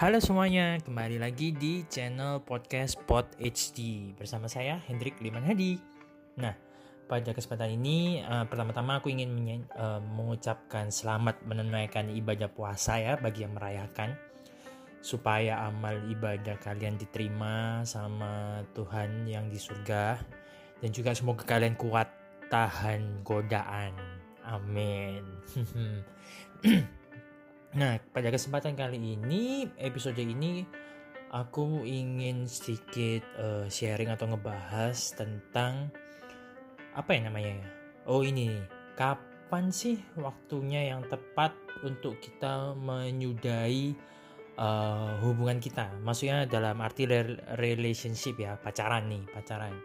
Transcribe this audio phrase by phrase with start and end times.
[0.00, 5.76] Halo semuanya, kembali lagi di channel podcast Pod HD bersama saya Hendrik Liman Hadi.
[6.40, 6.56] Nah,
[7.04, 13.44] pada kesempatan ini uh, pertama-tama aku ingin uh, mengucapkan selamat menunaikan ibadah puasa ya bagi
[13.44, 14.16] yang merayakan
[15.04, 20.16] supaya amal ibadah kalian diterima sama Tuhan yang di surga
[20.80, 22.08] dan juga semoga kalian kuat
[22.48, 23.92] tahan godaan.
[24.48, 25.28] Amin.
[27.70, 30.66] Nah, pada kesempatan kali ini, episode ini
[31.30, 35.94] aku ingin sedikit uh, sharing atau ngebahas tentang
[36.98, 37.68] apa ya namanya ya?
[38.10, 38.58] Oh ini
[38.98, 41.54] kapan sih waktunya yang tepat
[41.86, 43.94] untuk kita menyudahi
[44.58, 45.94] uh, hubungan kita?
[46.02, 47.06] Maksudnya dalam arti
[47.54, 49.78] relationship ya, pacaran nih, pacaran.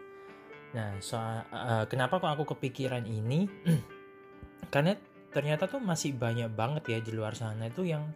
[0.74, 3.46] Nah, soal uh, kenapa kok aku kepikiran ini?
[4.74, 4.98] Karena
[5.36, 8.08] ternyata tuh masih banyak banget ya di luar sana itu yang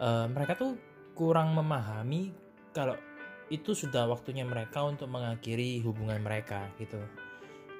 [0.00, 0.72] uh, mereka tuh
[1.12, 2.32] kurang memahami
[2.72, 2.96] kalau
[3.52, 6.96] itu sudah waktunya mereka untuk mengakhiri hubungan mereka gitu.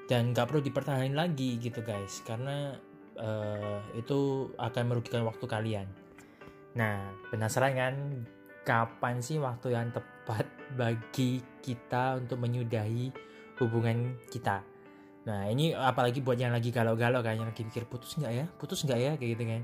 [0.05, 2.21] Dan nggak perlu dipertahankan lagi gitu guys.
[2.21, 2.77] Karena
[3.17, 5.89] uh, itu akan merugikan waktu kalian.
[6.77, 7.01] Nah
[7.33, 7.95] penasaran kan?
[8.61, 10.45] Kapan sih waktu yang tepat
[10.79, 13.09] bagi kita untuk menyudahi
[13.57, 14.74] hubungan kita
[15.25, 18.85] Nah ini apalagi buat yang lagi galau-galau kan yang lagi mikir putus nggak ya, putus
[18.85, 19.61] nggak ya kayak gitu kan.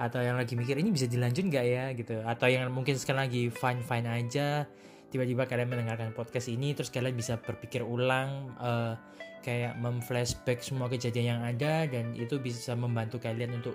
[0.00, 2.22] Atau yang lagi mikir ini bisa dilanjut nggak ya gitu.
[2.22, 4.64] Atau yang mungkin sekarang lagi fine fine aja,
[5.10, 8.94] tiba-tiba kalian mendengarkan podcast ini terus kalian bisa berpikir ulang uh,
[9.42, 13.74] kayak memflashback semua kejadian yang ada dan itu bisa membantu kalian untuk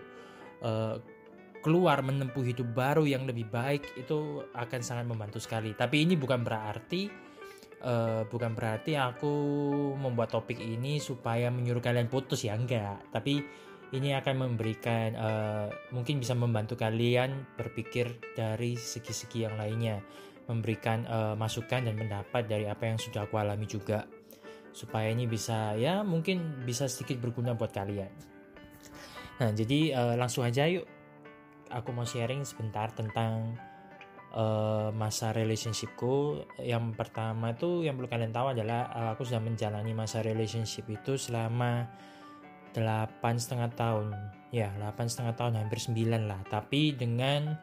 [0.64, 0.98] uh,
[1.66, 5.74] keluar menempuh hidup baru yang lebih baik itu akan sangat membantu sekali.
[5.74, 7.25] Tapi ini bukan berarti
[7.84, 9.34] uh, bukan berarti aku
[9.98, 13.02] membuat topik ini supaya menyuruh kalian putus ya enggak.
[13.12, 13.44] Tapi
[13.94, 20.00] ini akan memberikan uh, mungkin bisa membantu kalian berpikir dari segi-segi yang lainnya.
[20.46, 24.06] Memberikan uh, masukan dan pendapat dari apa yang sudah aku alami juga.
[24.76, 28.12] Supaya ini bisa ya mungkin bisa sedikit berguna buat kalian.
[29.42, 30.86] Nah jadi uh, langsung aja yuk.
[31.74, 33.58] Aku mau sharing sebentar tentang
[34.36, 39.96] uh, masa relationshipku yang pertama itu yang perlu kalian tahu adalah uh, aku sudah menjalani
[39.96, 41.88] masa relationship itu selama
[42.76, 44.12] delapan setengah tahun.
[44.52, 46.42] Ya delapan setengah tahun hampir sembilan lah.
[46.52, 47.56] Tapi dengan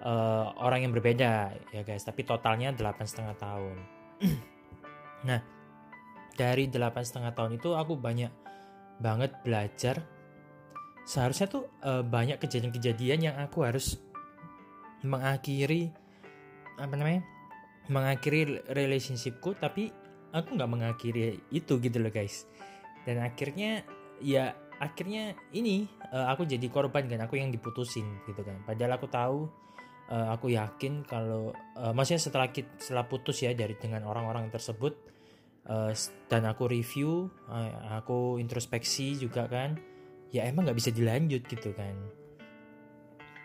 [0.00, 1.32] uh, orang yang berbeda
[1.70, 2.02] ya guys.
[2.08, 3.76] Tapi totalnya delapan setengah tahun.
[5.20, 5.36] Nah
[6.32, 8.32] dari delapan setengah tahun itu aku banyak
[8.96, 10.00] banget belajar.
[11.04, 14.00] Seharusnya tuh uh, banyak kejadian-kejadian yang aku harus
[15.04, 15.92] mengakhiri
[16.80, 17.22] apa namanya
[17.90, 19.90] mengakhiri relationshipku tapi
[20.30, 22.46] aku nggak mengakhiri itu gitu loh guys.
[23.02, 23.82] Dan akhirnya
[24.22, 28.62] ya akhirnya ini uh, aku jadi korban kan aku yang diputusin gitu kan.
[28.64, 29.38] Padahal aku tahu
[30.08, 34.94] uh, aku yakin kalau uh, maksudnya setelah setelah putus ya dari dengan orang-orang tersebut
[35.66, 35.92] uh,
[36.30, 39.76] dan aku review uh, aku introspeksi juga kan
[40.30, 41.96] ya emang nggak bisa dilanjut gitu kan.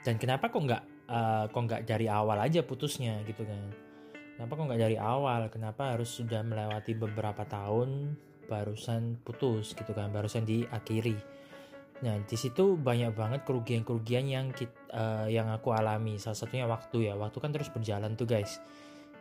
[0.06, 3.62] Dan kenapa kok nggak uh, kok nggak dari awal aja putusnya gitu kan.
[4.36, 5.48] Kenapa kok nggak dari awal?
[5.48, 11.18] Kenapa harus sudah melewati beberapa tahun barusan putus gitu kan barusan diakhiri.
[12.06, 16.20] Nah di situ banyak banget kerugian-kerugian yang kita, uh, yang aku alami.
[16.20, 18.60] Salah satunya waktu ya waktu kan terus berjalan tuh guys.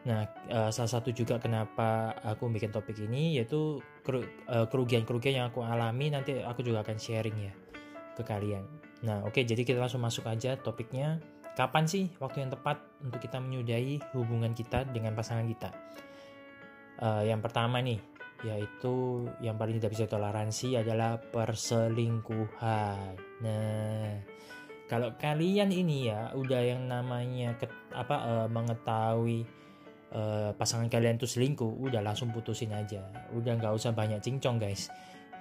[0.04, 3.80] Nah uh, salah satu juga kenapa aku bikin topik ini yaitu
[4.44, 7.54] kerugian-kerugian yang aku alami nanti aku juga akan sharing ya
[8.18, 8.66] ke kalian.
[9.06, 11.22] Nah oke okay, jadi kita langsung masuk aja topiknya
[11.54, 15.70] Kapan sih waktu yang tepat untuk kita menyudahi hubungan kita dengan pasangan kita?
[16.98, 18.02] Uh, yang pertama nih,
[18.42, 23.14] yaitu yang paling tidak bisa toleransi adalah perselingkuhan.
[23.46, 24.18] Nah,
[24.90, 29.46] kalau kalian ini ya udah yang namanya ke, apa uh, mengetahui
[30.10, 33.06] uh, pasangan kalian tuh selingkuh, udah langsung putusin aja.
[33.30, 34.90] Udah nggak usah banyak cincong guys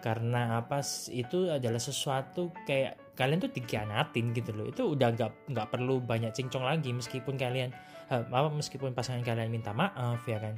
[0.03, 0.83] karena apa
[1.15, 4.65] itu adalah sesuatu kayak kalian tuh dikhianatin gitu loh.
[4.69, 7.69] Itu udah nggak nggak perlu banyak cincong lagi meskipun kalian
[8.09, 10.57] uh, apa meskipun pasangan kalian minta maaf ya kan?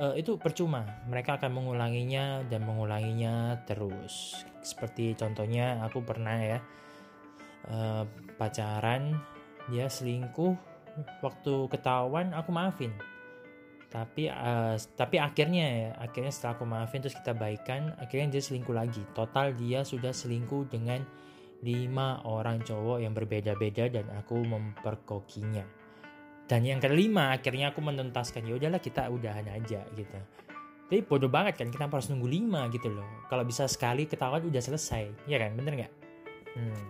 [0.00, 0.86] Uh, itu percuma.
[1.10, 4.46] Mereka akan mengulanginya dan mengulanginya terus.
[4.62, 6.58] Seperti contohnya aku pernah ya
[7.68, 8.06] uh,
[8.38, 9.18] pacaran
[9.68, 10.56] dia selingkuh
[11.20, 12.94] waktu ketahuan aku maafin.
[13.90, 18.72] Tapi uh, tapi akhirnya ya akhirnya setelah aku maafin terus kita baikan akhirnya dia selingkuh
[18.72, 19.02] lagi.
[19.12, 21.02] Total dia sudah selingkuh dengan
[21.60, 25.64] lima orang cowok yang berbeda-beda dan aku memperkokinya.
[26.50, 30.18] Dan yang kelima akhirnya aku menuntaskan ya udahlah kita udahan aja gitu.
[30.90, 33.06] Tapi bodoh banget kan kita harus nunggu lima gitu loh?
[33.30, 35.54] Kalau bisa sekali ketahuan udah selesai ya kan?
[35.54, 35.92] Bener nggak?
[36.50, 36.82] Hmm.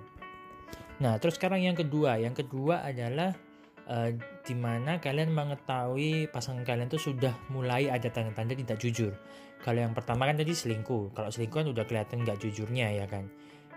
[0.97, 2.17] nah terus sekarang yang kedua.
[2.17, 3.37] Yang kedua adalah
[3.85, 4.09] uh,
[4.41, 9.13] di mana kalian mengetahui pasangan kalian tuh sudah mulai ada tanda-tanda tidak jujur.
[9.61, 11.13] Kalau yang pertama kan tadi selingkuh.
[11.13, 13.29] Kalau selingkuh kan udah kelihatan nggak jujurnya ya kan?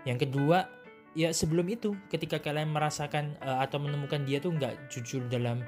[0.08, 0.83] Yang kedua
[1.14, 5.62] ya sebelum itu ketika kalian merasakan uh, atau menemukan dia tuh nggak jujur dalam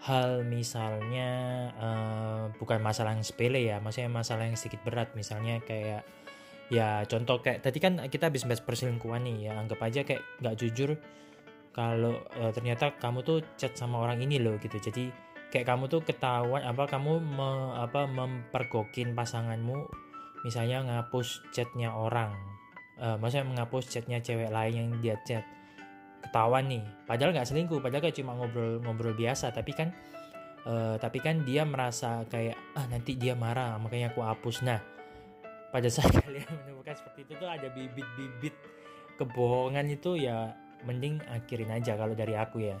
[0.00, 1.28] hal misalnya
[1.76, 5.12] uh, bukan masalah yang sepele ya maksudnya masalah yang sedikit berat.
[5.12, 6.08] Misalnya kayak
[6.72, 10.56] ya contoh kayak tadi kan kita habis bahas perselingkuhan nih ya anggap aja kayak nggak
[10.56, 10.96] jujur
[11.76, 14.80] kalau uh, ternyata kamu tuh chat sama orang ini loh gitu.
[14.80, 15.12] Jadi
[15.52, 19.84] kayak kamu tuh ketahuan apa kamu me, apa mempergokin pasanganmu
[20.40, 22.49] misalnya ngapus chatnya orang
[23.00, 25.44] uh, maksudnya menghapus chatnya cewek lain yang dia chat.
[26.20, 26.84] Ketahuan nih.
[27.08, 29.50] Padahal nggak selingkuh padahal kayak cuma ngobrol-ngobrol biasa.
[29.50, 29.88] Tapi kan
[30.68, 34.62] uh, tapi kan dia merasa kayak ah nanti dia marah makanya aku hapus.
[34.62, 34.78] Nah
[35.72, 38.54] pada saat kalian menemukan seperti itu tuh ada bibit-bibit
[39.16, 40.52] kebohongan itu ya
[40.84, 42.76] mending akhirin aja kalau dari aku ya.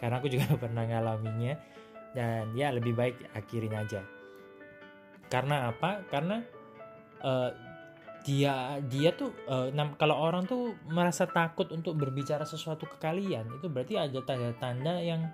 [0.00, 1.54] Karena aku juga pernah ngalaminya.
[2.10, 4.02] Dan ya lebih baik akhirin aja.
[5.30, 6.02] Karena apa?
[6.10, 6.42] Karena
[7.22, 7.69] uh,
[8.20, 13.66] dia dia tuh uh, kalau orang tuh merasa takut untuk berbicara sesuatu ke kalian itu
[13.72, 15.24] berarti ada tanda-tanda yang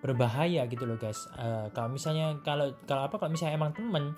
[0.00, 1.28] berbahaya gitu loh guys.
[1.36, 4.16] Uh, kalau misalnya kalau kalau apa kalau misalnya emang temen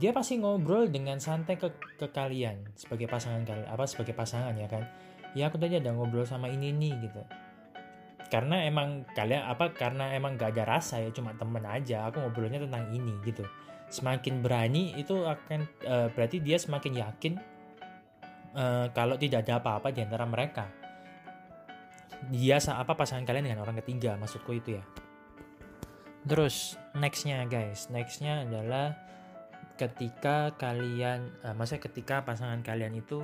[0.00, 1.68] dia pasti ngobrol dengan santai ke
[2.00, 4.88] ke kalian sebagai pasangan kalian apa sebagai pasangan ya kan?
[5.36, 7.22] Ya aku tadi ada ngobrol sama ini nih gitu.
[8.32, 12.60] Karena emang kalian apa karena emang gak ada rasa ya cuma temen aja aku ngobrolnya
[12.60, 13.44] tentang ini gitu
[13.88, 17.32] semakin berani itu akan uh, berarti dia semakin yakin
[18.52, 20.68] uh, kalau tidak ada apa-apa di antara mereka.
[22.28, 24.84] Dia apa pasangan kalian dengan orang ketiga maksudku itu ya.
[26.28, 28.98] Terus nextnya guys, nextnya adalah
[29.78, 33.22] ketika kalian, uh, maksudnya ketika pasangan kalian itu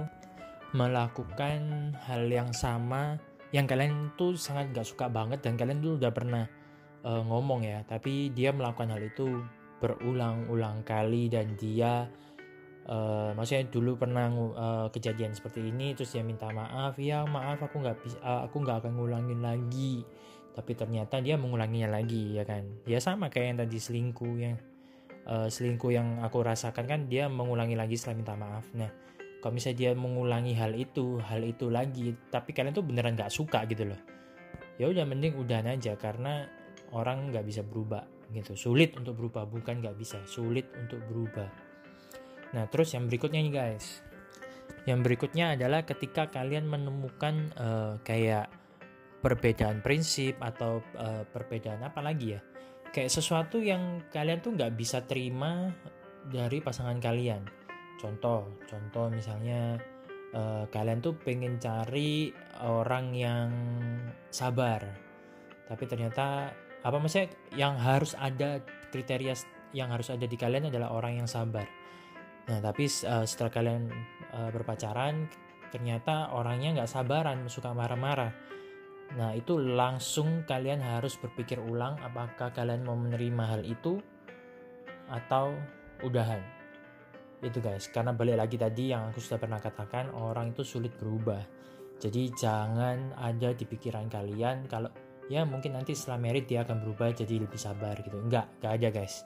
[0.75, 3.19] melakukan hal yang sama
[3.55, 6.45] yang kalian tuh sangat gak suka banget dan kalian tuh udah pernah
[7.07, 9.43] uh, ngomong ya, tapi dia melakukan hal itu
[9.83, 12.07] berulang-ulang kali dan dia
[12.89, 17.81] uh, maksudnya dulu pernah uh, kejadian seperti ini terus dia minta maaf ya maaf aku
[17.81, 20.05] nggak bisa uh, aku nggak akan ngulangin lagi.
[20.55, 22.63] Tapi ternyata dia mengulanginya lagi ya kan?
[22.87, 24.55] Ya sama kayak yang tadi selingkuh yang
[25.27, 28.71] uh, selingkuh yang aku rasakan kan dia mengulangi lagi setelah minta maaf.
[28.79, 28.91] Nah
[29.43, 33.67] kalau misalnya dia mengulangi hal itu hal itu lagi tapi kalian tuh beneran nggak suka
[33.67, 33.99] gitu loh.
[34.79, 36.47] Ya udah mending udahan aja karena
[36.95, 38.59] orang nggak bisa berubah gitu.
[38.59, 41.49] Sulit untuk berubah bukan nggak bisa sulit untuk berubah.
[42.55, 44.03] Nah terus yang berikutnya nih guys.
[44.85, 48.53] Yang berikutnya adalah ketika kalian menemukan uh, kayak
[49.25, 52.41] perbedaan prinsip atau uh, perbedaan apa lagi ya
[52.95, 55.75] kayak sesuatu yang kalian tuh nggak bisa terima
[56.31, 57.43] dari pasangan kalian.
[57.99, 59.83] Contoh contoh misalnya
[60.31, 62.31] uh, kalian tuh pengen cari
[62.63, 63.51] orang yang
[64.31, 64.85] sabar
[65.65, 66.53] tapi ternyata
[66.85, 68.61] apa maksudnya yang harus ada
[68.93, 69.35] kriteria
[69.73, 71.65] yang harus ada di kalian adalah orang yang sabar.
[72.45, 73.89] Nah tapi uh, setelah kalian
[74.37, 75.27] uh, berpacaran
[75.73, 78.31] ternyata orangnya nggak sabaran suka marah-marah.
[79.17, 83.99] Nah itu langsung kalian harus berpikir ulang apakah kalian mau menerima hal itu
[85.09, 85.57] atau
[86.05, 86.45] udahan.
[87.41, 87.89] Itu guys.
[87.89, 91.43] Karena balik lagi tadi yang aku sudah pernah katakan orang itu sulit berubah.
[91.99, 94.93] Jadi jangan ada di pikiran kalian kalau
[95.33, 98.21] ya mungkin nanti setelah merit dia akan berubah jadi lebih sabar gitu.
[98.21, 99.25] Enggak enggak ada guys.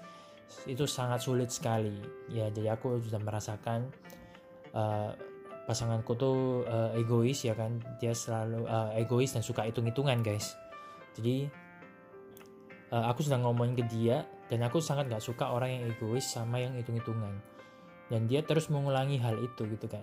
[0.64, 1.98] Itu sangat sulit sekali.
[2.30, 3.90] Ya jadi aku sudah merasakan
[4.72, 5.12] uh,
[5.68, 7.82] pasanganku tuh uh, egois ya kan?
[8.00, 10.56] Dia selalu uh, egois dan suka hitung-hitungan guys.
[11.18, 11.50] Jadi
[12.94, 16.62] uh, aku sudah ngomongin ke dia dan aku sangat gak suka orang yang egois sama
[16.62, 17.36] yang hitung-hitungan.
[18.08, 20.00] Dan dia terus mengulangi hal itu gitu kan.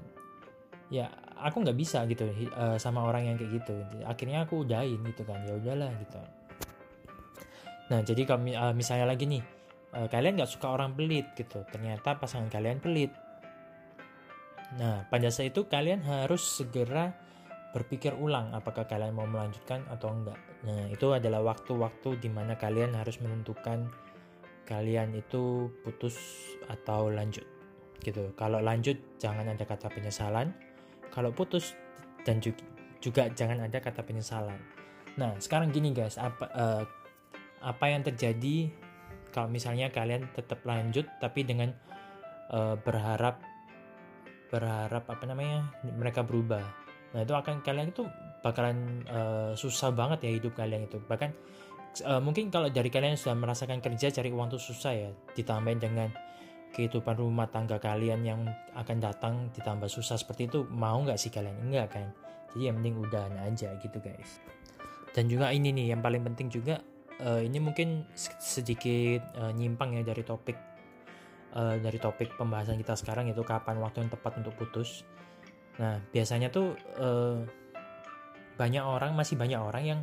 [0.93, 1.09] Ya
[1.45, 2.25] aku nggak bisa gitu
[2.57, 3.77] uh, sama orang yang kayak gitu.
[4.01, 6.17] Akhirnya aku udahin gitu kan ya udahlah gitu.
[7.93, 9.45] Nah jadi kalau uh, misalnya lagi nih
[9.93, 13.13] uh, kalian nggak suka orang pelit gitu ternyata pasangan kalian pelit.
[14.81, 17.13] Nah pada saat itu kalian harus segera
[17.77, 20.39] berpikir ulang apakah kalian mau melanjutkan atau enggak.
[20.65, 23.85] Nah itu adalah waktu-waktu di mana kalian harus menentukan
[24.65, 26.17] kalian itu putus
[26.65, 27.45] atau lanjut
[28.01, 28.33] gitu.
[28.33, 30.64] Kalau lanjut jangan ada kata penyesalan
[31.15, 31.71] kalau putus
[32.27, 32.61] dan juga,
[32.99, 34.59] juga jangan ada kata penyesalan.
[35.15, 36.83] Nah, sekarang gini guys, apa uh,
[37.63, 38.67] apa yang terjadi
[39.31, 41.71] kalau misalnya kalian tetap lanjut tapi dengan
[42.51, 43.39] uh, berharap
[44.51, 46.63] berharap apa namanya mereka berubah.
[47.15, 48.03] Nah, itu akan kalian itu
[48.43, 50.99] bakalan uh, susah banget ya hidup kalian itu.
[50.99, 51.31] Bahkan
[52.03, 56.11] uh, mungkin kalau dari kalian sudah merasakan kerja cari uang itu susah ya, ditambahin dengan
[56.75, 58.43] kehidupan rumah tangga kalian yang
[58.75, 61.55] akan datang ditambah susah seperti itu mau nggak sih kalian?
[61.63, 62.11] Enggak kan?
[62.51, 64.43] Jadi yang penting udahan aja gitu guys.
[65.15, 66.83] Dan juga ini nih yang paling penting juga
[67.23, 68.03] uh, ini mungkin
[68.39, 70.59] sedikit uh, nyimpang ya dari topik
[71.55, 75.07] uh, dari topik pembahasan kita sekarang yaitu kapan waktu yang tepat untuk putus.
[75.79, 77.39] Nah biasanya tuh uh,
[78.59, 80.01] banyak orang masih banyak orang yang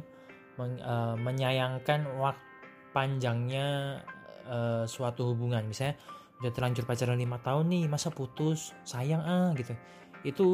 [0.57, 2.53] men, uh, menyayangkan waktu
[2.93, 4.01] panjangnya
[4.47, 5.65] uh, suatu hubungan.
[5.65, 5.97] Misalnya
[6.43, 8.75] udah terlanjur pacaran lima tahun nih masa putus?
[8.83, 9.79] Sayang ah gitu.
[10.27, 10.47] Itu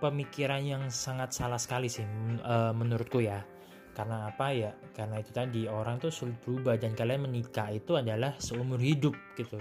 [0.00, 2.08] pemikiran yang sangat salah sekali sih
[2.40, 3.44] uh, menurutku ya.
[3.92, 4.72] Karena apa ya?
[4.96, 9.60] Karena itu tadi orang tuh sulit berubah dan kalian menikah itu adalah seumur hidup gitu.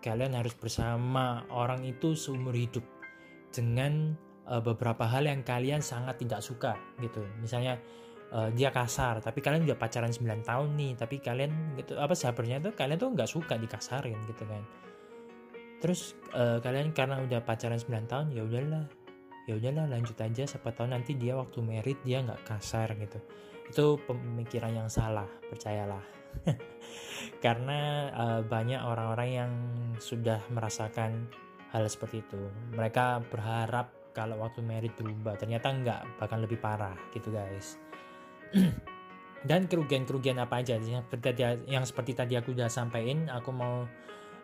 [0.00, 2.82] Kalian harus bersama orang itu seumur hidup
[3.52, 4.16] dengan
[4.48, 6.72] uh, beberapa hal yang kalian sangat tidak suka
[7.04, 7.20] gitu.
[7.36, 7.76] Misalnya
[8.32, 12.64] uh, dia kasar tapi kalian udah pacaran 9 tahun nih tapi kalian gitu apa sabarnya
[12.64, 12.72] tuh?
[12.72, 14.64] Kalian tuh nggak suka dikasarin gitu kan
[15.82, 18.86] terus uh, kalian karena udah pacaran 9 tahun ya udahlah.
[19.50, 20.46] Ya udahlah lanjut aja.
[20.46, 23.18] Siapa tahu nanti dia waktu merit dia nggak kasar gitu.
[23.66, 26.02] Itu pemikiran yang salah percayalah.
[27.44, 29.52] Karena uh, banyak orang-orang yang
[29.98, 31.26] sudah merasakan
[31.74, 32.40] hal seperti itu.
[32.78, 37.80] Mereka berharap kalau waktu merit berubah ternyata nggak bahkan lebih parah gitu guys.
[39.48, 40.78] Dan kerugian-kerugian apa aja?
[40.78, 43.90] Yang seperti, yang seperti tadi aku udah sampaikan aku mau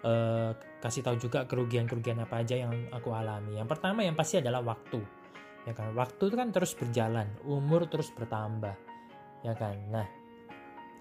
[0.05, 3.59] uh, kasih tahu juga kerugian-kerugian apa aja yang aku alami.
[3.59, 5.01] Yang pertama yang pasti adalah waktu.
[5.67, 5.93] Ya kan?
[5.93, 8.75] Waktu itu kan terus berjalan, umur terus bertambah.
[9.43, 9.77] Ya kan?
[9.91, 10.07] Nah,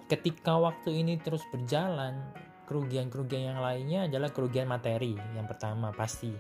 [0.10, 2.34] ketika waktu ini terus berjalan,
[2.68, 5.16] kerugian-kerugian yang lainnya adalah kerugian materi.
[5.38, 6.34] Yang pertama pasti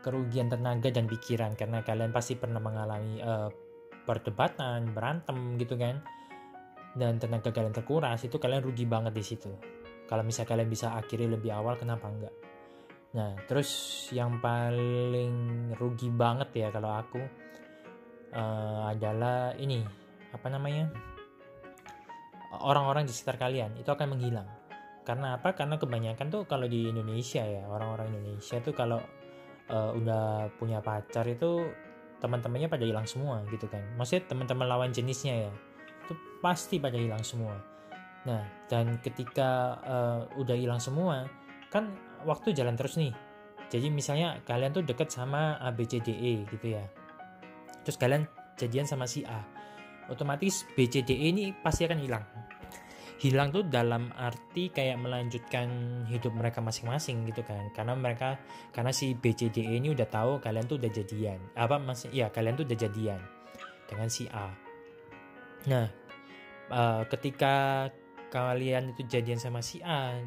[0.00, 3.50] kerugian tenaga dan pikiran karena kalian pasti pernah mengalami uh,
[4.06, 6.00] perdebatan, berantem gitu kan.
[6.96, 9.52] Dan tenaga kalian terkuras, itu kalian rugi banget di situ
[10.06, 12.34] kalau misalnya kalian bisa akhiri lebih awal kenapa enggak?
[13.14, 13.70] Nah terus
[14.14, 15.34] yang paling
[15.74, 17.20] rugi banget ya kalau aku
[18.34, 19.82] uh, adalah ini
[20.30, 20.90] apa namanya?
[22.56, 24.48] Orang-orang di sekitar kalian itu akan menghilang.
[25.06, 25.54] Karena apa?
[25.54, 28.98] Karena kebanyakan tuh kalau di Indonesia ya orang-orang Indonesia tuh kalau
[29.70, 31.66] uh, udah punya pacar itu
[32.16, 33.82] teman-temannya pada hilang semua gitu kan.
[33.98, 35.52] Maksudnya teman-teman lawan jenisnya ya
[36.06, 37.75] itu pasti pada hilang semua
[38.26, 41.30] Nah, dan ketika uh, udah hilang semua,
[41.70, 41.94] kan
[42.26, 43.14] waktu jalan terus nih.
[43.70, 46.82] Jadi misalnya kalian tuh deket sama ABCDE gitu ya.
[47.86, 48.26] Terus kalian
[48.58, 49.42] jadian sama si A.
[50.06, 52.22] Otomatis BCDE ini pasti akan hilang.
[53.16, 55.66] Hilang tuh dalam arti kayak melanjutkan
[56.06, 57.74] hidup mereka masing-masing gitu kan.
[57.74, 58.38] Karena mereka
[58.70, 61.38] karena si BCDE ini udah tahu kalian tuh udah jadian.
[61.58, 63.18] Apa masih ya kalian tuh udah jadian
[63.90, 64.46] dengan si A.
[65.66, 65.90] Nah,
[66.70, 67.86] uh, ketika
[68.36, 70.20] kalian itu jadian sama si A.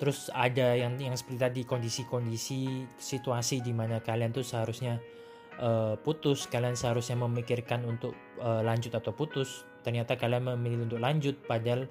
[0.00, 4.96] Terus ada yang yang seperti tadi kondisi-kondisi situasi di mana kalian tuh seharusnya
[5.60, 6.48] uh, putus.
[6.48, 9.68] Kalian seharusnya memikirkan untuk uh, lanjut atau putus.
[9.84, 11.84] Ternyata kalian memilih untuk lanjut padahal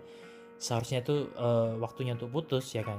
[0.58, 2.98] seharusnya tuh uh, waktunya untuk putus ya kan?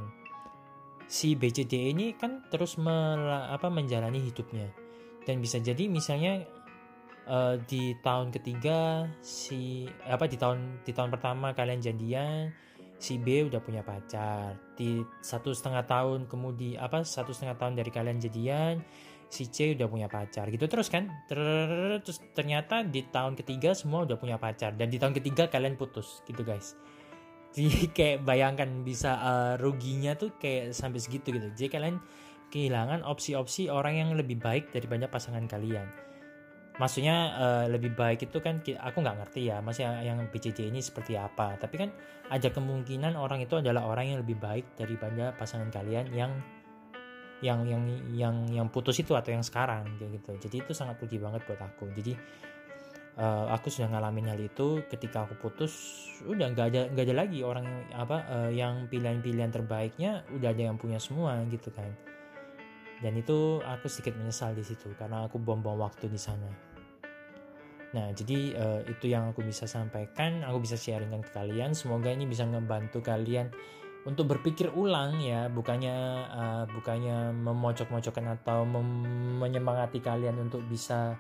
[1.11, 4.71] Si BCD ini kan terus mela, apa menjalani hidupnya.
[5.27, 6.47] Dan bisa jadi misalnya
[7.27, 12.53] uh, di tahun ketiga si apa di tahun di tahun pertama kalian jadian
[13.01, 14.55] si B udah punya pacar.
[14.77, 18.85] Di satu setengah tahun kemudian apa satu setengah tahun dari kalian jadian
[19.33, 20.53] si C udah punya pacar.
[20.53, 21.09] Gitu terus kan?
[21.27, 24.77] Terus ternyata di tahun ketiga semua udah punya pacar.
[24.77, 26.77] Dan di tahun ketiga kalian putus gitu guys.
[27.57, 31.51] Jadi kayak bayangkan bisa uh, ruginya tuh kayak sampai segitu gitu.
[31.57, 31.97] Jadi kalian
[32.53, 36.10] kehilangan opsi-opsi orang yang lebih baik daripada pasangan kalian
[36.79, 41.19] maksudnya uh, lebih baik itu kan aku nggak ngerti ya maksudnya yang BCD ini seperti
[41.19, 41.59] apa.
[41.59, 41.91] Tapi kan
[42.31, 46.33] ada kemungkinan orang itu adalah orang yang lebih baik daripada pasangan kalian yang
[47.41, 50.37] yang yang yang yang putus itu atau yang sekarang gitu.
[50.37, 51.89] Jadi itu sangat rugi banget buat aku.
[51.97, 52.13] Jadi
[53.21, 55.73] uh, aku sudah ngalamin hal itu ketika aku putus
[56.25, 60.77] udah nggak ada nggak ada lagi orang apa uh, yang pilihan-pilihan terbaiknya udah ada yang
[60.77, 61.89] punya semua gitu kan
[63.01, 66.71] dan itu aku sedikit menyesal di situ karena aku buang-buang waktu di sana
[67.91, 71.75] Nah, jadi uh, itu yang aku bisa sampaikan, aku bisa sharingkan ke kalian.
[71.75, 73.51] Semoga ini bisa membantu kalian
[74.07, 75.97] untuk berpikir ulang ya, bukannya
[76.31, 78.89] uh, bukannya memojok-mojokkan atau mem
[79.43, 81.19] menyemangati kalian untuk bisa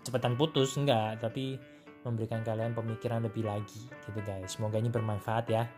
[0.00, 1.60] cepetan putus, enggak, tapi
[2.06, 4.56] memberikan kalian pemikiran lebih lagi gitu guys.
[4.56, 5.68] Semoga ini bermanfaat ya.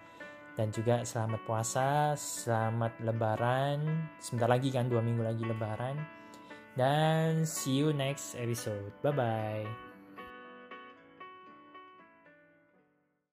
[0.58, 4.10] Dan juga selamat puasa, selamat lebaran.
[4.18, 6.02] Sebentar lagi kan dua minggu lagi lebaran.
[6.74, 8.90] Dan see you next episode.
[9.06, 9.87] Bye bye.